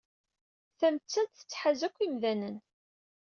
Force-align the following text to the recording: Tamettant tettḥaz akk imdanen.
Tamettant 0.79 1.33
tettḥaz 1.37 1.79
akk 1.87 1.97
imdanen. 2.05 2.57